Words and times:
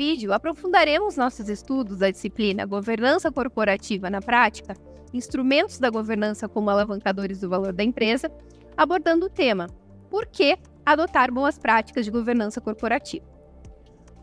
Vídeo, 0.00 0.32
aprofundaremos 0.32 1.18
nossos 1.18 1.50
estudos 1.50 1.98
da 1.98 2.10
disciplina 2.10 2.64
Governança 2.64 3.30
Corporativa 3.30 4.08
na 4.08 4.22
Prática, 4.22 4.74
instrumentos 5.12 5.78
da 5.78 5.90
governança 5.90 6.48
como 6.48 6.70
alavancadores 6.70 7.38
do 7.38 7.50
valor 7.50 7.74
da 7.74 7.84
empresa, 7.84 8.32
abordando 8.74 9.26
o 9.26 9.28
tema 9.28 9.66
Por 10.08 10.24
que 10.24 10.56
adotar 10.86 11.30
boas 11.30 11.58
práticas 11.58 12.06
de 12.06 12.10
governança 12.10 12.62
corporativa? 12.62 13.26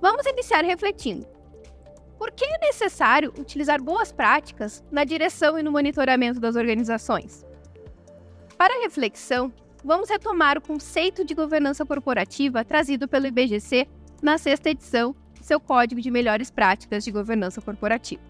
Vamos 0.02 0.26
iniciar 0.26 0.66
refletindo. 0.66 1.28
Por 2.18 2.32
que 2.32 2.44
é 2.44 2.58
necessário 2.58 3.32
utilizar 3.38 3.80
boas 3.80 4.12
práticas 4.12 4.84
na 4.92 5.04
direção 5.04 5.60
e 5.60 5.62
no 5.62 5.72
monitoramento 5.72 6.40
das 6.40 6.56
organizações? 6.56 7.46
Para 8.58 8.82
reflexão, 8.82 9.54
vamos 9.86 10.10
retomar 10.10 10.58
o 10.58 10.62
conceito 10.62 11.24
de 11.24 11.36
governança 11.36 11.86
corporativa 11.86 12.66
trazido 12.66 13.08
pelo 13.08 13.28
IBGC 13.28 13.88
na 14.24 14.40
sexta 14.40 14.72
edição 14.72 15.16
seu 15.48 15.62
Código 15.62 16.02
de 16.02 16.12
Melhores 16.12 16.52
Práticas 16.52 17.06
de 17.06 17.12
Governança 17.12 17.62
Corporativa. 17.62 18.22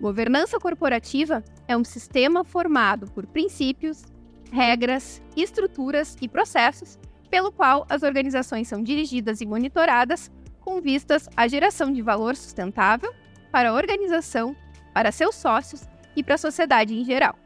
Governança 0.00 0.58
corporativa 0.58 1.44
é 1.68 1.76
um 1.76 1.84
sistema 1.84 2.42
formado 2.42 3.10
por 3.10 3.26
princípios, 3.26 4.06
regras, 4.50 5.20
estruturas 5.36 6.16
e 6.22 6.26
processos 6.26 6.98
pelo 7.30 7.52
qual 7.52 7.86
as 7.86 8.02
organizações 8.02 8.66
são 8.66 8.82
dirigidas 8.82 9.42
e 9.42 9.46
monitoradas 9.46 10.30
com 10.58 10.80
vistas 10.80 11.28
à 11.36 11.46
geração 11.46 11.92
de 11.92 12.00
valor 12.00 12.34
sustentável 12.34 13.12
para 13.52 13.68
a 13.68 13.74
organização, 13.74 14.56
para 14.94 15.12
seus 15.12 15.34
sócios 15.34 15.86
e 16.16 16.24
para 16.24 16.36
a 16.36 16.38
sociedade 16.38 16.94
em 16.94 17.04
geral. 17.04 17.38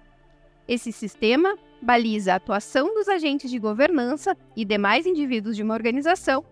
Esse 0.68 0.92
sistema 0.92 1.58
baliza 1.82 2.32
a 2.32 2.36
atuação 2.36 2.94
dos 2.94 3.08
agentes 3.08 3.50
de 3.50 3.58
governança 3.58 4.36
e 4.56 4.64
demais 4.64 5.06
indivíduos 5.06 5.56
de 5.56 5.62
uma 5.64 5.74
organização 5.74 6.44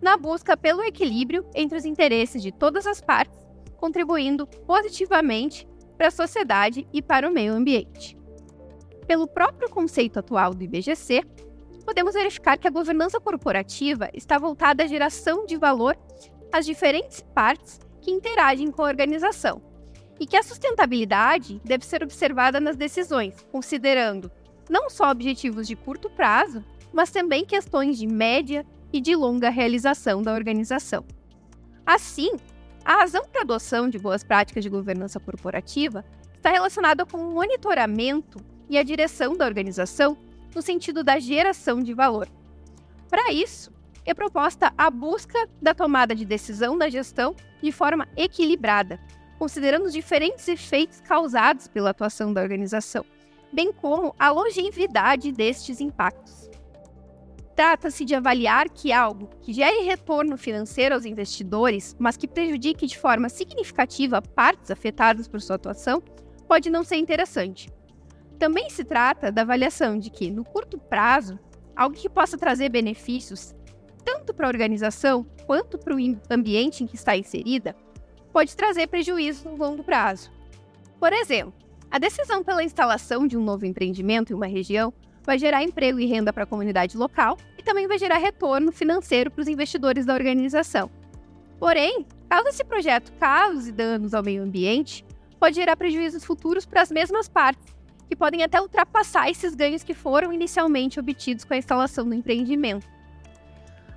na 0.00 0.16
busca 0.16 0.56
pelo 0.56 0.82
equilíbrio 0.82 1.44
entre 1.54 1.78
os 1.78 1.84
interesses 1.84 2.42
de 2.42 2.52
todas 2.52 2.86
as 2.86 3.00
partes, 3.00 3.38
contribuindo 3.76 4.46
positivamente 4.46 5.66
para 5.96 6.08
a 6.08 6.12
sociedade 6.12 6.86
e 6.92 7.02
para 7.02 7.28
o 7.28 7.32
meio 7.32 7.52
ambiente. 7.52 8.16
Pelo 9.06 9.26
próprio 9.26 9.68
conceito 9.68 10.18
atual 10.18 10.54
do 10.54 10.62
IBGC, 10.62 11.22
podemos 11.84 12.14
verificar 12.14 12.58
que 12.58 12.68
a 12.68 12.70
governança 12.70 13.18
corporativa 13.18 14.10
está 14.12 14.38
voltada 14.38 14.84
à 14.84 14.86
geração 14.86 15.46
de 15.46 15.56
valor 15.56 15.96
às 16.52 16.66
diferentes 16.66 17.20
partes 17.34 17.80
que 18.00 18.10
interagem 18.10 18.70
com 18.70 18.82
a 18.82 18.88
organização, 18.88 19.62
e 20.20 20.26
que 20.26 20.36
a 20.36 20.42
sustentabilidade 20.42 21.60
deve 21.64 21.84
ser 21.84 22.02
observada 22.02 22.60
nas 22.60 22.76
decisões, 22.76 23.34
considerando 23.52 24.30
não 24.68 24.90
só 24.90 25.10
objetivos 25.10 25.66
de 25.66 25.76
curto 25.76 26.10
prazo, 26.10 26.64
mas 26.92 27.10
também 27.10 27.44
questões 27.44 27.98
de 27.98 28.06
média 28.06 28.66
e 28.92 29.00
de 29.00 29.14
longa 29.14 29.50
realização 29.50 30.22
da 30.22 30.32
organização. 30.32 31.04
Assim, 31.84 32.30
a 32.84 32.96
razão 32.96 33.24
para 33.30 33.40
a 33.40 33.44
adoção 33.44 33.88
de 33.88 33.98
boas 33.98 34.24
práticas 34.24 34.64
de 34.64 34.70
governança 34.70 35.20
corporativa 35.20 36.04
está 36.34 36.50
relacionada 36.50 37.04
com 37.04 37.18
o 37.18 37.34
monitoramento 37.34 38.38
e 38.68 38.78
a 38.78 38.82
direção 38.82 39.36
da 39.36 39.44
organização 39.44 40.16
no 40.54 40.62
sentido 40.62 41.04
da 41.04 41.18
geração 41.18 41.82
de 41.82 41.92
valor. 41.92 42.28
Para 43.08 43.32
isso, 43.32 43.72
é 44.04 44.14
proposta 44.14 44.72
a 44.76 44.90
busca 44.90 45.48
da 45.60 45.74
tomada 45.74 46.14
de 46.14 46.24
decisão 46.24 46.76
na 46.76 46.88
gestão 46.88 47.34
de 47.62 47.70
forma 47.70 48.08
equilibrada, 48.16 48.98
considerando 49.38 49.84
os 49.84 49.92
diferentes 49.92 50.48
efeitos 50.48 51.00
causados 51.00 51.68
pela 51.68 51.90
atuação 51.90 52.32
da 52.32 52.40
organização, 52.40 53.04
bem 53.52 53.72
como 53.72 54.14
a 54.18 54.30
longevidade 54.30 55.30
destes 55.30 55.80
impactos. 55.80 56.48
Trata-se 57.58 58.04
de 58.04 58.14
avaliar 58.14 58.68
que 58.68 58.92
algo 58.92 59.28
que 59.42 59.52
gere 59.52 59.82
retorno 59.82 60.38
financeiro 60.38 60.94
aos 60.94 61.04
investidores, 61.04 61.96
mas 61.98 62.16
que 62.16 62.28
prejudique 62.28 62.86
de 62.86 62.96
forma 62.96 63.28
significativa 63.28 64.22
partes 64.22 64.70
afetadas 64.70 65.26
por 65.26 65.40
sua 65.40 65.56
atuação, 65.56 66.00
pode 66.46 66.70
não 66.70 66.84
ser 66.84 66.98
interessante. 66.98 67.68
Também 68.38 68.70
se 68.70 68.84
trata 68.84 69.32
da 69.32 69.42
avaliação 69.42 69.98
de 69.98 70.08
que, 70.08 70.30
no 70.30 70.44
curto 70.44 70.78
prazo, 70.78 71.36
algo 71.74 71.96
que 71.96 72.08
possa 72.08 72.38
trazer 72.38 72.68
benefícios 72.68 73.56
tanto 74.04 74.32
para 74.32 74.46
a 74.46 74.50
organização 74.50 75.26
quanto 75.44 75.78
para 75.78 75.96
o 75.96 75.98
ambiente 76.30 76.84
em 76.84 76.86
que 76.86 76.94
está 76.94 77.16
inserida, 77.16 77.74
pode 78.32 78.56
trazer 78.56 78.86
prejuízo 78.86 79.48
no 79.48 79.56
longo 79.56 79.82
prazo. 79.82 80.30
Por 81.00 81.12
exemplo, 81.12 81.52
a 81.90 81.98
decisão 81.98 82.44
pela 82.44 82.62
instalação 82.62 83.26
de 83.26 83.36
um 83.36 83.42
novo 83.42 83.66
empreendimento 83.66 84.32
em 84.32 84.36
uma 84.36 84.46
região 84.46 84.94
vai 85.28 85.38
gerar 85.38 85.62
emprego 85.62 86.00
e 86.00 86.06
renda 86.06 86.32
para 86.32 86.44
a 86.44 86.46
comunidade 86.46 86.96
local 86.96 87.36
e 87.58 87.62
também 87.62 87.86
vai 87.86 87.98
gerar 87.98 88.16
retorno 88.16 88.72
financeiro 88.72 89.30
para 89.30 89.42
os 89.42 89.46
investidores 89.46 90.06
da 90.06 90.14
organização. 90.14 90.90
Porém, 91.60 92.06
caso 92.30 92.48
esse 92.48 92.64
projeto 92.64 93.12
cause 93.20 93.70
danos 93.70 94.14
ao 94.14 94.22
meio 94.22 94.42
ambiente, 94.42 95.04
pode 95.38 95.56
gerar 95.56 95.76
prejuízos 95.76 96.24
futuros 96.24 96.64
para 96.64 96.80
as 96.80 96.90
mesmas 96.90 97.28
partes, 97.28 97.76
que 98.08 98.16
podem 98.16 98.42
até 98.42 98.58
ultrapassar 98.58 99.28
esses 99.28 99.54
ganhos 99.54 99.82
que 99.82 99.92
foram 99.92 100.32
inicialmente 100.32 100.98
obtidos 100.98 101.44
com 101.44 101.52
a 101.52 101.58
instalação 101.58 102.08
do 102.08 102.14
empreendimento. 102.14 102.88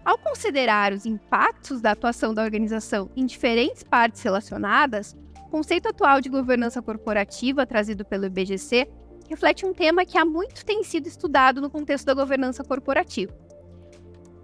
Ao 0.03 0.17
considerar 0.17 0.91
os 0.91 1.05
impactos 1.05 1.79
da 1.79 1.91
atuação 1.91 2.33
da 2.33 2.43
organização 2.43 3.09
em 3.15 3.25
diferentes 3.25 3.83
partes 3.83 4.21
relacionadas, 4.21 5.15
o 5.47 5.49
conceito 5.49 5.87
atual 5.87 6.19
de 6.19 6.27
governança 6.27 6.81
corporativa 6.81 7.65
trazido 7.65 8.03
pelo 8.03 8.25
IBGC 8.25 8.85
reflete 9.31 9.65
um 9.65 9.73
tema 9.73 10.05
que 10.05 10.17
há 10.17 10.25
muito 10.25 10.65
tem 10.65 10.83
sido 10.83 11.07
estudado 11.07 11.61
no 11.61 11.69
contexto 11.69 12.05
da 12.05 12.13
governança 12.13 12.65
corporativa. 12.65 13.33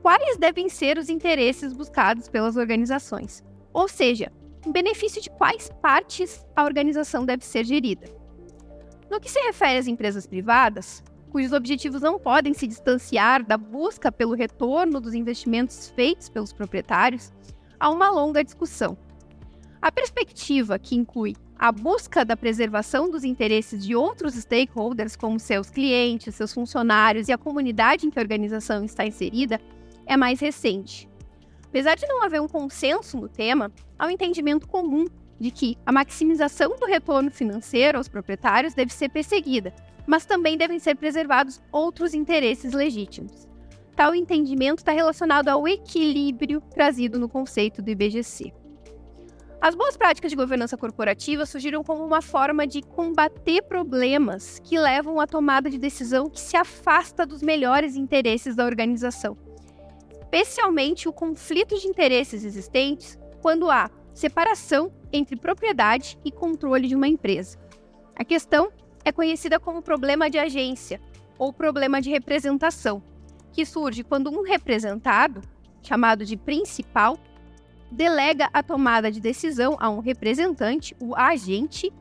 Quais 0.02 0.38
devem 0.38 0.70
ser 0.70 0.98
os 0.98 1.10
interesses 1.10 1.74
buscados 1.74 2.30
pelas 2.30 2.56
organizações? 2.56 3.44
Ou 3.74 3.90
seja, 3.90 4.32
em 4.66 4.72
benefício 4.72 5.22
de 5.22 5.30
quais 5.30 5.70
partes 5.82 6.46
a 6.56 6.64
organização 6.64 7.26
deve 7.26 7.44
ser 7.44 7.66
gerida? 7.66 8.08
No 9.12 9.20
que 9.20 9.30
se 9.30 9.42
refere 9.42 9.78
às 9.78 9.88
empresas 9.88 10.26
privadas, 10.26 11.04
cujos 11.30 11.52
objetivos 11.52 12.02
não 12.02 12.18
podem 12.18 12.54
se 12.54 12.66
distanciar 12.66 13.46
da 13.46 13.58
busca 13.58 14.10
pelo 14.10 14.36
retorno 14.36 15.02
dos 15.02 15.14
investimentos 15.14 15.90
feitos 15.90 16.30
pelos 16.30 16.54
proprietários, 16.54 17.34
há 17.78 17.90
uma 17.90 18.10
longa 18.10 18.42
discussão. 18.42 18.98
A 19.82 19.92
perspectiva, 19.92 20.80
que 20.80 20.96
inclui 20.96 21.36
a 21.60 21.72
busca 21.72 22.24
da 22.24 22.38
preservação 22.38 23.10
dos 23.10 23.24
interesses 23.24 23.84
de 23.84 23.96
outros 23.96 24.36
stakeholders, 24.36 25.16
como 25.16 25.40
seus 25.40 25.70
clientes, 25.70 26.36
seus 26.36 26.54
funcionários 26.54 27.28
e 27.28 27.34
a 27.34 27.38
comunidade 27.38 28.06
em 28.06 28.10
que 28.10 28.20
a 28.20 28.22
organização 28.22 28.84
está 28.86 29.06
inserida, 29.06 29.60
é 30.06 30.16
mais 30.16 30.40
recente. 30.40 31.10
Apesar 31.66 31.96
de 31.96 32.08
não 32.08 32.24
haver 32.24 32.42
um 32.42 32.48
consenso 32.48 33.18
no 33.18 33.28
tema, 33.28 33.72
há 33.98 34.06
um 34.06 34.10
entendimento 34.10 34.68
comum 34.68 35.06
de 35.40 35.52
que 35.52 35.78
a 35.86 35.92
maximização 35.92 36.76
do 36.80 36.86
retorno 36.86 37.30
financeiro 37.32 37.98
aos 37.98 38.08
proprietários 38.08 38.74
deve 38.74 38.94
ser 38.94 39.10
perseguida, 39.10 39.74
mas 40.06 40.26
também 40.26 40.58
devem 40.58 40.80
ser 40.80 40.96
preservados 40.96 41.62
outros 41.72 42.14
interesses 42.14 42.74
legítimos. 42.74 43.48
Tal 43.96 44.14
entendimento 44.14 44.80
está 44.80 44.92
relacionado 44.92 45.50
ao 45.50 45.68
equilíbrio 45.68 46.62
trazido 46.62 47.20
no 47.20 47.28
conceito 47.28 47.82
do 47.82 47.90
IBGC. 47.90 48.54
As 49.60 49.74
boas 49.74 49.98
práticas 49.98 50.30
de 50.30 50.38
governança 50.38 50.78
corporativa 50.78 51.44
surgiram 51.46 51.84
como 51.84 52.06
uma 52.06 52.22
forma 52.22 52.68
de 52.68 52.82
combater 52.82 53.64
problemas 53.64 54.60
que 54.60 54.78
levam 54.78 55.20
à 55.20 55.26
tomada 55.26 55.68
de 55.68 55.80
decisão 55.80 56.30
que 56.30 56.40
se 56.40 56.56
afasta 56.56 57.26
dos 57.26 57.42
melhores 57.42 57.96
interesses 57.96 58.56
da 58.56 58.64
organização, 58.64 59.36
especialmente 60.12 61.10
o 61.10 61.14
conflito 61.14 61.76
de 61.76 61.88
interesses 61.88 62.44
existentes 62.44 63.18
quando 63.42 63.72
há 63.72 63.90
separação 64.14 64.92
entre 65.12 65.36
propriedade 65.36 66.20
e 66.24 66.32
controle 66.32 66.88
de 66.88 66.96
uma 66.96 67.08
empresa. 67.08 67.58
A 68.16 68.24
questão 68.24 68.72
é 69.04 69.12
conhecida 69.12 69.60
como 69.60 69.82
problema 69.82 70.30
de 70.30 70.38
agência 70.38 71.02
ou 71.38 71.52
problema 71.52 72.00
de 72.00 72.12
representação, 72.12 73.02
que 73.52 73.66
surge 73.66 74.04
quando 74.04 74.30
um 74.30 74.44
representado, 74.44 75.42
chamado 75.82 76.26
de 76.26 76.38
principal, 76.38 77.18
delega 77.92 78.50
a 78.54 78.62
tomada 78.62 79.12
de 79.12 79.20
decisão 79.20 79.78
a 79.80 79.90
um 79.90 80.00
representante, 80.00 80.96
o 81.00 81.16
agente, 81.16 81.92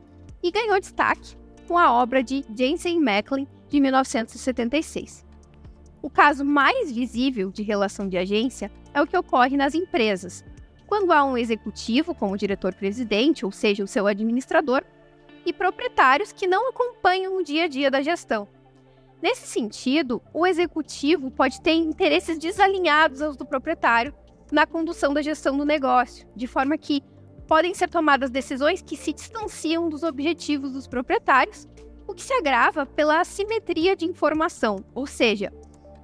e 0.43 0.51
ganhou 0.51 0.79
destaque 0.79 1.35
com 1.67 1.77
a 1.77 1.93
obra 1.93 2.23
de 2.23 2.45
Jensen 2.55 2.99
Macklin 2.99 3.47
de 3.67 3.79
1976. 3.79 5.25
O 6.01 6.09
caso 6.09 6.45
mais 6.45 6.91
visível 6.91 7.51
de 7.51 7.63
relação 7.63 8.07
de 8.07 8.17
agência 8.17 8.71
é 8.93 9.01
o 9.01 9.07
que 9.07 9.17
ocorre 9.17 9.57
nas 9.57 9.75
empresas, 9.75 10.45
quando 10.85 11.11
há 11.11 11.23
um 11.23 11.37
executivo, 11.37 12.15
como 12.15 12.37
diretor-presidente, 12.37 13.45
ou 13.45 13.51
seja, 13.51 13.83
o 13.83 13.87
seu 13.87 14.07
administrador, 14.07 14.83
e 15.45 15.51
proprietários 15.51 16.31
que 16.31 16.47
não 16.47 16.69
acompanham 16.69 17.37
o 17.37 17.43
dia 17.43 17.65
a 17.65 17.67
dia 17.67 17.91
da 17.91 18.01
gestão. 18.01 18.47
Nesse 19.21 19.47
sentido, 19.47 20.21
o 20.33 20.45
executivo 20.45 21.31
pode 21.31 21.59
ter 21.61 21.73
interesses 21.73 22.37
desalinhados 22.37 23.21
aos 23.21 23.35
do 23.35 23.45
proprietário 23.45 24.13
na 24.51 24.65
condução 24.65 25.13
da 25.13 25.21
gestão 25.21 25.57
do 25.57 25.65
negócio, 25.65 26.27
de 26.35 26.47
forma 26.47 26.77
que 26.77 27.01
podem 27.47 27.73
ser 27.73 27.89
tomadas 27.89 28.29
decisões 28.29 28.81
que 28.81 28.97
se 28.97 29.13
distanciam 29.13 29.89
dos 29.89 30.03
objetivos 30.03 30.71
dos 30.71 30.87
proprietários, 30.87 31.67
o 32.07 32.13
que 32.13 32.23
se 32.23 32.33
agrava 32.33 32.85
pela 32.85 33.19
assimetria 33.19 33.95
de 33.95 34.05
informação, 34.05 34.83
ou 34.93 35.05
seja, 35.05 35.51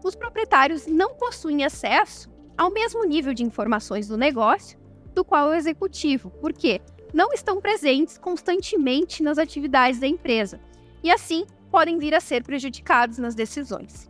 os 0.03 0.15
proprietários 0.15 0.85
não 0.85 1.15
possuem 1.15 1.63
acesso 1.63 2.29
ao 2.57 2.71
mesmo 2.71 3.03
nível 3.05 3.33
de 3.33 3.43
informações 3.43 4.07
do 4.07 4.17
negócio 4.17 4.77
do 5.13 5.23
qual 5.23 5.49
o 5.49 5.53
executivo, 5.53 6.29
porque 6.41 6.81
não 7.13 7.31
estão 7.31 7.61
presentes 7.61 8.17
constantemente 8.17 9.21
nas 9.21 9.37
atividades 9.37 9.99
da 9.99 10.07
empresa 10.07 10.59
e, 11.03 11.11
assim, 11.11 11.45
podem 11.69 11.97
vir 11.97 12.13
a 12.13 12.19
ser 12.19 12.43
prejudicados 12.43 13.17
nas 13.17 13.35
decisões. 13.35 14.09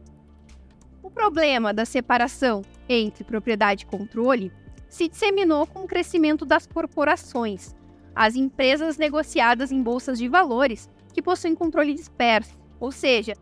Problema 1.13 1.73
da 1.73 1.85
separação 1.85 2.63
entre 2.89 3.23
propriedade 3.23 3.83
e 3.83 3.87
controle 3.87 4.51
se 4.89 5.07
disseminou 5.07 5.65
com 5.65 5.83
o 5.83 5.87
crescimento 5.87 6.45
das 6.45 6.67
corporações, 6.67 7.73
as 8.15 8.35
empresas 8.35 8.97
negociadas 8.97 9.71
em 9.71 9.81
bolsas 9.81 10.17
de 10.17 10.27
valores 10.27 10.89
que 11.13 11.21
possuem 11.21 11.55
controle 11.55 11.93
disperso, 11.93 12.57
ou 12.79 12.91
seja, 12.91 13.33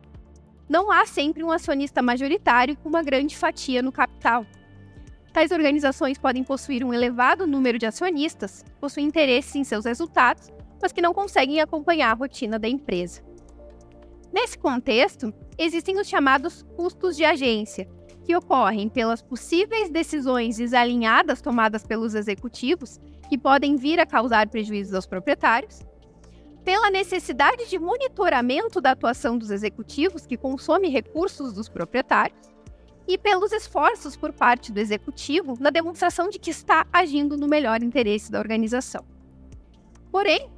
não 0.70 0.92
há 0.92 1.06
sempre 1.06 1.44
um 1.44 1.52
acionista 1.52 2.02
majoritário 2.02 2.78
com 2.78 2.88
uma 2.88 3.04
grande 3.04 3.36
fatia 3.36 3.82
no 3.82 3.92
capital. 3.92 4.46
Tais 5.34 5.52
organizações 5.52 6.18
podem 6.18 6.44
possuir 6.44 6.84
um 6.84 6.94
elevado 6.94 7.48
número 7.48 7.78
de 7.78 7.86
acionistas, 7.86 8.64
possuem 8.80 9.08
interesses 9.08 9.56
em 9.56 9.64
seus 9.64 9.86
resultados, 9.86 10.50
mas 10.82 10.92
que 10.92 11.02
não 11.02 11.14
conseguem 11.14 11.62
acompanhar 11.62 12.12
a 12.12 12.16
rotina 12.16 12.58
da 12.58 12.68
empresa. 12.68 13.22
Nesse 14.32 14.58
contexto, 14.58 15.34
existem 15.58 16.00
os 16.00 16.08
chamados 16.08 16.64
custos 16.76 17.18
de 17.18 17.26
agência, 17.26 17.88
que 18.24 18.36
ocorrem 18.36 18.88
pelas 18.88 19.22
possíveis 19.22 19.90
decisões 19.90 20.58
desalinhadas 20.58 21.42
tomadas 21.42 21.86
pelos 21.86 22.16
executivos, 22.16 23.00
que 23.28 23.38
podem 23.38 23.76
vir 23.76 24.00
a 24.00 24.06
causar 24.06 24.48
prejuízos 24.48 24.94
aos 24.94 25.06
proprietários, 25.06 25.82
pela 26.64 26.92
necessidade 26.92 27.70
de 27.70 27.80
monitoramento 27.80 28.80
da 28.80 28.92
atuação 28.92 29.38
dos 29.38 29.50
executivos, 29.50 30.26
que 30.26 30.38
consome 30.38 30.88
recursos 30.90 31.54
dos 31.54 31.68
proprietários, 31.68 32.52
e 33.08 33.18
pelos 33.18 33.52
esforços 33.52 34.16
por 34.16 34.32
parte 34.32 34.72
do 34.72 34.80
executivo 34.80 35.58
na 35.60 35.70
demonstração 35.70 36.30
de 36.30 36.40
que 36.40 36.52
está 36.52 36.86
agindo 36.94 37.36
no 37.36 37.48
melhor 37.48 37.82
interesse 37.84 38.32
da 38.32 38.40
organização. 38.40 39.04
Porém, 40.12 40.50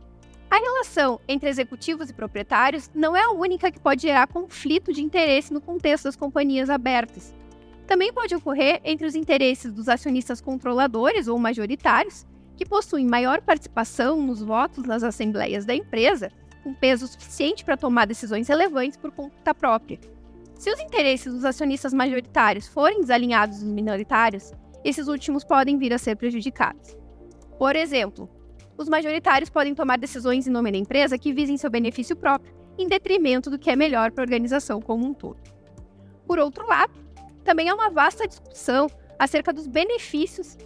a 0.54 0.58
relação 0.58 1.20
entre 1.28 1.50
executivos 1.50 2.12
e 2.12 2.14
proprietários 2.14 2.88
não 2.94 3.16
é 3.16 3.24
a 3.24 3.32
única 3.32 3.72
que 3.72 3.80
pode 3.80 4.04
gerar 4.04 4.28
conflito 4.28 4.94
de 4.94 5.02
interesse 5.02 5.52
no 5.52 5.60
contexto 5.60 6.04
das 6.04 6.16
companhias 6.16 6.70
abertas. 6.70 7.34
Também 7.88 8.14
pode 8.14 8.36
ocorrer 8.36 8.80
entre 8.84 9.08
os 9.08 9.16
interesses 9.16 9.74
dos 9.74 9.90
acionistas 9.90 10.40
controladores 10.40 11.28
ou 11.28 11.40
majoritários, 11.40 12.24
que 12.56 12.68
possuem 12.68 13.04
maior 13.04 13.42
participação 13.42 14.22
nos 14.22 14.44
votos 14.44 14.86
nas 14.86 15.02
assembleias 15.02 15.66
da 15.66 15.74
empresa, 15.74 16.30
com 16.64 16.72
peso 16.72 17.08
suficiente 17.08 17.66
para 17.66 17.76
tomar 17.76 18.06
decisões 18.06 18.48
relevantes 18.48 18.96
por 18.96 19.10
conta 19.10 19.56
própria. 19.56 20.00
Se 20.54 20.72
os 20.72 20.80
interesses 20.80 21.34
dos 21.34 21.46
acionistas 21.46 21.96
majoritários 21.96 22.68
forem 22.68 23.02
desalinhados 23.02 23.58
dos 23.58 23.68
minoritários, 23.68 24.54
esses 24.86 25.08
últimos 25.08 25.44
podem 25.44 25.80
vir 25.80 25.96
a 25.96 25.98
ser 25.98 26.16
prejudicados. 26.16 26.96
Por 27.58 27.76
exemplo, 27.76 28.30
os 28.78 28.90
majoritários 28.90 29.50
podem 29.50 29.75
tomar 29.75 29.98
decisões 29.98 30.48
em 30.48 30.52
nome 30.52 30.72
da 30.72 30.78
empresa 30.78 31.18
que 31.18 31.34
visem 31.34 31.58
seu 31.58 31.70
benefício 31.70 32.16
próprio, 32.16 32.54
em 32.78 32.88
detrimento 32.88 33.50
do 33.50 33.60
que 33.60 33.70
é 33.70 33.75
melhor 33.75 34.12
para 34.12 34.24
a 34.24 34.25
organização 34.25 34.81
como 34.81 35.06
um 35.06 35.14
todo. 35.14 35.40
Por 36.25 36.40
outro 36.40 36.68
lado, 36.68 36.94
também 37.44 37.70
há 37.70 37.75
uma 37.75 37.90
vasta 37.90 38.28
discussão 38.28 38.88
acerca 39.20 39.54
dos 39.54 39.68
benefícios 39.68 40.58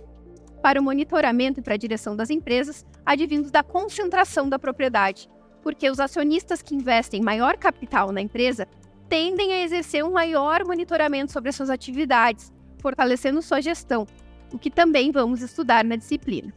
para 0.61 0.79
o 0.79 0.83
monitoramento 0.83 1.59
e 1.59 1.63
para 1.63 1.73
a 1.73 1.77
direção 1.77 2.15
das 2.15 2.29
empresas 2.29 2.85
advindos 3.05 3.51
da 3.51 3.63
concentração 3.63 4.47
da 4.47 4.57
propriedade, 4.57 5.29
porque 5.61 5.89
os 5.89 5.99
acionistas 5.99 6.61
que 6.61 6.75
investem 6.75 7.21
maior 7.21 7.57
capital 7.57 8.11
na 8.11 8.21
empresa 8.21 8.67
tendem 9.09 9.53
a 9.53 9.63
exercer 9.63 10.03
um 10.03 10.11
maior 10.11 10.65
monitoramento 10.65 11.31
sobre 11.31 11.49
as 11.49 11.55
suas 11.55 11.69
atividades, 11.69 12.51
fortalecendo 12.79 13.41
sua 13.41 13.61
gestão, 13.61 14.05
o 14.53 14.57
que 14.57 14.69
também 14.69 15.11
vamos 15.11 15.41
estudar 15.41 15.83
na 15.83 15.95
disciplina. 15.95 16.53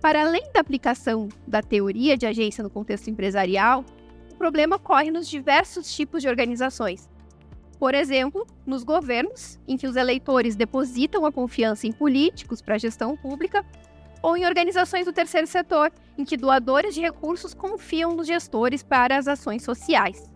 Para 0.00 0.22
além 0.22 0.42
da 0.54 0.60
aplicação 0.60 1.28
da 1.46 1.60
teoria 1.60 2.16
de 2.16 2.26
agência 2.26 2.62
no 2.62 2.70
contexto 2.70 3.10
empresarial, 3.10 3.84
o 4.32 4.36
problema 4.36 4.76
ocorre 4.76 5.10
nos 5.10 5.28
diversos 5.28 5.92
tipos 5.92 6.22
de 6.22 6.28
organizações. 6.28 7.08
Por 7.78 7.94
exemplo, 7.94 8.46
nos 8.64 8.84
governos, 8.84 9.58
em 9.66 9.76
que 9.76 9.86
os 9.86 9.96
eleitores 9.96 10.54
depositam 10.54 11.26
a 11.26 11.32
confiança 11.32 11.86
em 11.86 11.92
políticos 11.92 12.62
para 12.62 12.76
a 12.76 12.78
gestão 12.78 13.16
pública, 13.16 13.64
ou 14.22 14.36
em 14.36 14.46
organizações 14.46 15.04
do 15.04 15.12
terceiro 15.12 15.46
setor, 15.46 15.92
em 16.16 16.24
que 16.24 16.36
doadores 16.36 16.94
de 16.94 17.00
recursos 17.00 17.54
confiam 17.54 18.14
nos 18.14 18.26
gestores 18.26 18.82
para 18.82 19.16
as 19.16 19.28
ações 19.28 19.62
sociais. 19.62 20.30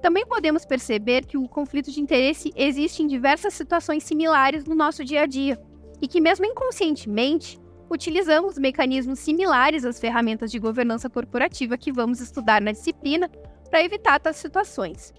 Também 0.00 0.26
podemos 0.26 0.64
perceber 0.64 1.24
que 1.24 1.36
o 1.36 1.48
conflito 1.48 1.90
de 1.90 2.00
interesse 2.00 2.52
existe 2.56 3.02
em 3.02 3.06
diversas 3.06 3.54
situações 3.54 4.02
similares 4.02 4.64
no 4.64 4.74
nosso 4.74 5.04
dia 5.04 5.22
a 5.22 5.26
dia, 5.26 5.60
e 6.00 6.08
que, 6.08 6.20
mesmo 6.20 6.44
inconscientemente, 6.44 7.60
utilizamos 7.92 8.56
mecanismos 8.56 9.18
similares 9.18 9.84
às 9.84 10.00
ferramentas 10.00 10.50
de 10.50 10.58
governança 10.58 11.10
corporativa 11.10 11.76
que 11.76 11.92
vamos 11.92 12.20
estudar 12.20 12.60
na 12.62 12.72
disciplina 12.72 13.28
para 13.68 13.84
evitar 13.84 14.18
tais 14.18 14.36
situações. 14.36 15.12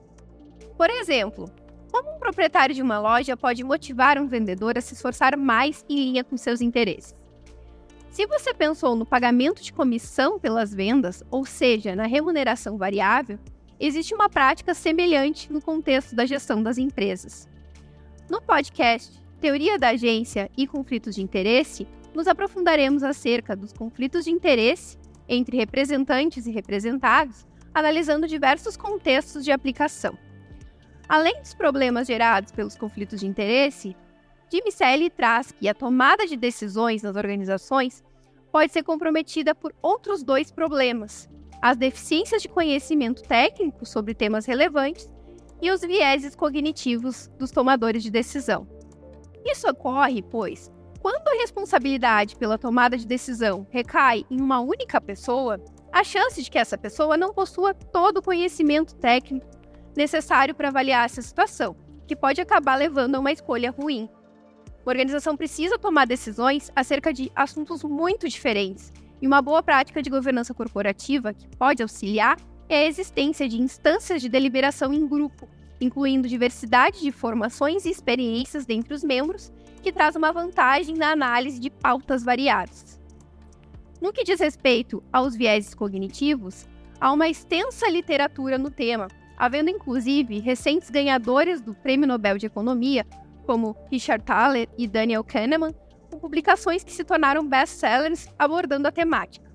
Por 0.75 0.89
exemplo, 0.89 1.45
como 1.91 2.15
um 2.15 2.19
proprietário 2.19 2.73
de 2.73 2.81
uma 2.81 2.99
loja 2.99 3.37
pode 3.37 3.63
motivar 3.63 4.17
um 4.17 4.27
vendedor 4.27 4.75
a 4.75 4.81
se 4.81 4.95
esforçar 4.95 5.37
mais 5.37 5.85
em 5.87 5.97
linha 5.97 6.23
com 6.23 6.35
seus 6.35 6.61
interesses? 6.61 7.15
Se 8.09 8.25
você 8.25 8.53
pensou 8.55 8.95
no 8.95 9.05
pagamento 9.05 9.61
de 9.61 9.71
comissão 9.71 10.39
pelas 10.39 10.73
vendas, 10.73 11.23
ou 11.29 11.45
seja, 11.45 11.95
na 11.95 12.07
remuneração 12.07 12.75
variável, 12.75 13.37
existe 13.79 14.15
uma 14.15 14.29
prática 14.29 14.73
semelhante 14.73 15.53
no 15.53 15.61
contexto 15.61 16.15
da 16.15 16.25
gestão 16.25 16.61
das 16.61 16.79
empresas. 16.79 17.47
No 18.27 18.41
podcast 18.41 19.21
Teoria 19.39 19.77
da 19.77 19.89
Agência 19.89 20.49
e 20.57 20.65
Conflitos 20.65 21.13
de 21.15 21.21
Interesse, 21.21 21.87
nos 22.13 22.27
aprofundaremos 22.27 23.03
acerca 23.03 23.55
dos 23.55 23.73
conflitos 23.73 24.25
de 24.25 24.31
interesse 24.31 24.97
entre 25.27 25.57
representantes 25.57 26.45
e 26.45 26.51
representados, 26.51 27.45
analisando 27.73 28.27
diversos 28.27 28.77
contextos 28.77 29.43
de 29.43 29.51
aplicação. 29.51 30.17
Além 31.07 31.39
dos 31.39 31.53
problemas 31.53 32.07
gerados 32.07 32.51
pelos 32.51 32.75
conflitos 32.75 33.19
de 33.19 33.27
interesse, 33.27 33.95
Jim 34.49 34.61
traz 35.15 35.51
que 35.51 35.67
a 35.67 35.73
tomada 35.73 36.27
de 36.27 36.37
decisões 36.37 37.01
nas 37.01 37.15
organizações 37.15 38.03
pode 38.51 38.71
ser 38.71 38.83
comprometida 38.83 39.55
por 39.55 39.73
outros 39.81 40.23
dois 40.23 40.51
problemas: 40.51 41.27
as 41.61 41.75
deficiências 41.75 42.41
de 42.41 42.49
conhecimento 42.49 43.23
técnico 43.23 43.85
sobre 43.85 44.13
temas 44.13 44.45
relevantes 44.45 45.11
e 45.61 45.71
os 45.71 45.81
vieses 45.81 46.35
cognitivos 46.35 47.31
dos 47.39 47.49
tomadores 47.49 48.03
de 48.03 48.11
decisão. 48.11 48.67
Isso 49.43 49.67
ocorre, 49.67 50.21
pois, 50.21 50.71
quando 51.03 51.27
a 51.27 51.41
responsabilidade 51.41 52.37
pela 52.37 52.57
tomada 52.57 52.97
de 52.97 53.05
decisão 53.05 53.67
recai 53.69 54.23
em 54.31 54.39
uma 54.39 54.61
única 54.61 55.01
pessoa, 55.01 55.61
a 55.91 56.01
chance 56.01 56.41
de 56.41 56.49
que 56.49 56.57
essa 56.57 56.77
pessoa 56.77 57.17
não 57.17 57.33
possua 57.33 57.73
todo 57.73 58.17
o 58.19 58.21
conhecimento 58.21 58.95
técnico 58.95 59.45
necessário 59.97 60.55
para 60.55 60.69
avaliar 60.69 61.03
essa 61.03 61.21
situação, 61.21 61.75
que 62.07 62.15
pode 62.15 62.39
acabar 62.39 62.77
levando 62.77 63.15
a 63.15 63.19
uma 63.19 63.33
escolha 63.33 63.69
ruim. 63.69 64.09
A 64.85 64.89
organização 64.89 65.35
precisa 65.35 65.77
tomar 65.77 66.07
decisões 66.07 66.71
acerca 66.73 67.11
de 67.11 67.29
assuntos 67.35 67.83
muito 67.83 68.29
diferentes, 68.29 68.93
e 69.21 69.27
uma 69.27 69.41
boa 69.41 69.61
prática 69.61 70.01
de 70.01 70.09
governança 70.09 70.53
corporativa 70.53 71.33
que 71.33 71.49
pode 71.57 71.83
auxiliar 71.83 72.37
é 72.69 72.77
a 72.77 72.87
existência 72.87 73.47
de 73.49 73.61
instâncias 73.61 74.21
de 74.21 74.29
deliberação 74.29 74.93
em 74.93 75.05
grupo, 75.05 75.49
incluindo 75.81 76.29
diversidade 76.29 77.01
de 77.01 77.11
formações 77.11 77.83
e 77.83 77.89
experiências 77.89 78.65
dentre 78.65 78.93
os 78.93 79.03
membros 79.03 79.51
que 79.83 79.91
traz 79.91 80.15
uma 80.15 80.31
vantagem 80.31 80.95
na 80.95 81.11
análise 81.11 81.59
de 81.59 81.69
pautas 81.69 82.23
variadas. 82.23 82.99
No 84.01 84.13
que 84.13 84.23
diz 84.23 84.39
respeito 84.39 85.03
aos 85.11 85.35
vieses 85.35 85.75
cognitivos, 85.75 86.65
há 86.99 87.11
uma 87.11 87.27
extensa 87.27 87.89
literatura 87.89 88.57
no 88.57 88.71
tema, 88.71 89.09
havendo 89.37 89.69
inclusive 89.69 90.39
recentes 90.39 90.89
ganhadores 90.89 91.61
do 91.61 91.75
Prêmio 91.75 92.07
Nobel 92.07 92.37
de 92.37 92.45
Economia, 92.45 93.05
como 93.45 93.75
Richard 93.91 94.23
Thaler 94.23 94.69
e 94.77 94.87
Daniel 94.87 95.23
Kahneman, 95.23 95.75
com 96.09 96.17
publicações 96.17 96.83
que 96.83 96.91
se 96.91 97.03
tornaram 97.03 97.45
best-sellers 97.45 98.27
abordando 98.39 98.87
a 98.87 98.91
temática. 98.91 99.51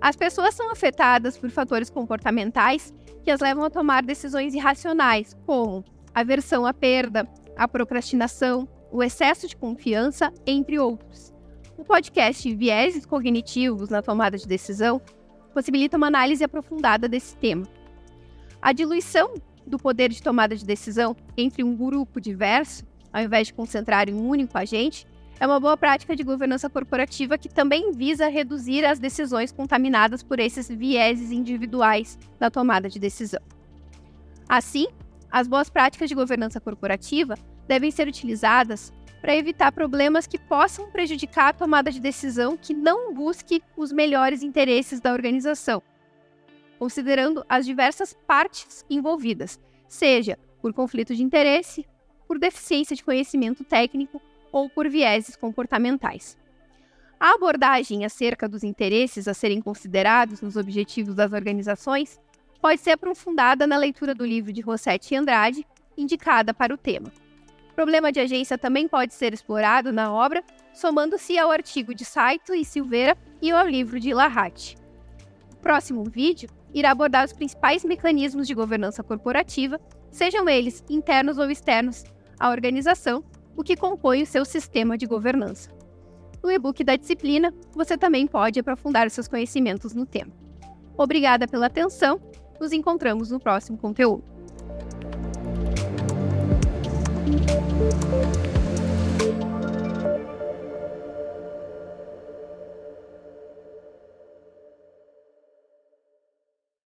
As 0.00 0.14
pessoas 0.14 0.54
são 0.54 0.70
afetadas 0.70 1.36
por 1.36 1.50
fatores 1.50 1.90
comportamentais 1.90 2.94
que 3.24 3.30
as 3.30 3.40
levam 3.40 3.64
a 3.64 3.70
tomar 3.70 4.02
decisões 4.02 4.54
irracionais, 4.54 5.36
como 5.44 5.84
aversão 6.14 6.64
à 6.64 6.72
perda, 6.72 7.28
a 7.56 7.68
procrastinação, 7.68 8.68
o 8.90 9.02
excesso 9.02 9.46
de 9.46 9.56
confiança, 9.56 10.32
entre 10.46 10.78
outros. 10.78 11.32
O 11.76 11.84
podcast 11.84 12.54
Vieses 12.54 13.06
Cognitivos 13.06 13.88
na 13.88 14.02
Tomada 14.02 14.36
de 14.36 14.46
Decisão 14.46 15.00
possibilita 15.54 15.96
uma 15.96 16.08
análise 16.08 16.44
aprofundada 16.44 17.08
desse 17.08 17.36
tema. 17.36 17.66
A 18.60 18.72
diluição 18.72 19.34
do 19.66 19.78
poder 19.78 20.10
de 20.10 20.22
tomada 20.22 20.54
de 20.54 20.64
decisão 20.64 21.16
entre 21.36 21.62
um 21.62 21.74
grupo 21.74 22.20
diverso, 22.20 22.84
ao 23.12 23.22
invés 23.22 23.46
de 23.46 23.54
concentrar 23.54 24.08
em 24.08 24.14
um 24.14 24.28
único 24.28 24.56
agente, 24.58 25.06
é 25.38 25.46
uma 25.46 25.58
boa 25.58 25.76
prática 25.76 26.14
de 26.14 26.22
governança 26.22 26.68
corporativa 26.68 27.38
que 27.38 27.48
também 27.48 27.92
visa 27.92 28.28
reduzir 28.28 28.84
as 28.84 28.98
decisões 28.98 29.50
contaminadas 29.50 30.22
por 30.22 30.38
esses 30.38 30.68
vieses 30.68 31.30
individuais 31.30 32.18
na 32.38 32.50
tomada 32.50 32.90
de 32.90 32.98
decisão. 32.98 33.40
Assim, 34.46 34.86
as 35.30 35.48
boas 35.48 35.70
práticas 35.70 36.08
de 36.08 36.14
governança 36.14 36.60
corporativa 36.60 37.34
devem 37.70 37.92
ser 37.92 38.08
utilizadas 38.08 38.92
para 39.20 39.36
evitar 39.36 39.70
problemas 39.70 40.26
que 40.26 40.36
possam 40.36 40.90
prejudicar 40.90 41.50
a 41.50 41.52
tomada 41.52 41.92
de 41.92 42.00
decisão 42.00 42.56
que 42.56 42.74
não 42.74 43.14
busque 43.14 43.62
os 43.76 43.92
melhores 43.92 44.42
interesses 44.42 45.00
da 45.00 45.12
organização, 45.12 45.80
considerando 46.80 47.44
as 47.48 47.64
diversas 47.64 48.12
partes 48.26 48.84
envolvidas, 48.90 49.60
seja 49.86 50.36
por 50.60 50.74
conflito 50.74 51.14
de 51.14 51.22
interesse, 51.22 51.86
por 52.26 52.40
deficiência 52.40 52.96
de 52.96 53.04
conhecimento 53.04 53.62
técnico 53.62 54.20
ou 54.50 54.68
por 54.68 54.88
vieses 54.88 55.36
comportamentais. 55.36 56.36
A 57.20 57.34
abordagem 57.34 58.04
acerca 58.04 58.48
dos 58.48 58.64
interesses 58.64 59.28
a 59.28 59.34
serem 59.34 59.60
considerados 59.60 60.40
nos 60.40 60.56
objetivos 60.56 61.14
das 61.14 61.32
organizações 61.32 62.18
pode 62.60 62.80
ser 62.80 62.90
aprofundada 62.90 63.64
na 63.64 63.76
leitura 63.76 64.12
do 64.12 64.26
livro 64.26 64.52
de 64.52 64.60
Rossetti 64.60 65.14
Andrade, 65.14 65.64
indicada 65.96 66.52
para 66.52 66.74
o 66.74 66.76
tema. 66.76 67.12
O 67.80 67.82
problema 67.82 68.12
de 68.12 68.20
agência 68.20 68.58
também 68.58 68.86
pode 68.86 69.14
ser 69.14 69.32
explorado 69.32 69.90
na 69.90 70.12
obra, 70.12 70.44
somando-se 70.70 71.38
ao 71.38 71.50
artigo 71.50 71.94
de 71.94 72.04
Saito 72.04 72.52
e 72.52 72.62
Silveira 72.62 73.16
e 73.40 73.50
ao 73.50 73.66
livro 73.66 73.98
de 73.98 74.12
Lahati. 74.12 74.76
O 75.54 75.56
próximo 75.56 76.04
vídeo 76.04 76.50
irá 76.74 76.90
abordar 76.90 77.24
os 77.24 77.32
principais 77.32 77.82
mecanismos 77.82 78.46
de 78.46 78.52
governança 78.52 79.02
corporativa, 79.02 79.80
sejam 80.10 80.46
eles 80.46 80.84
internos 80.90 81.38
ou 81.38 81.50
externos 81.50 82.04
à 82.38 82.50
organização, 82.50 83.24
o 83.56 83.64
que 83.64 83.74
compõe 83.74 84.24
o 84.24 84.26
seu 84.26 84.44
sistema 84.44 84.98
de 84.98 85.06
governança. 85.06 85.70
No 86.42 86.50
e-book 86.50 86.84
da 86.84 86.96
disciplina, 86.96 87.50
você 87.72 87.96
também 87.96 88.26
pode 88.26 88.60
aprofundar 88.60 89.10
seus 89.10 89.26
conhecimentos 89.26 89.94
no 89.94 90.04
tema. 90.04 90.34
Obrigada 90.98 91.48
pela 91.48 91.64
atenção, 91.64 92.20
nos 92.60 92.72
encontramos 92.72 93.30
no 93.30 93.40
próximo 93.40 93.78
conteúdo. 93.78 94.29
Thank 97.80 98.24
you. 98.24 98.29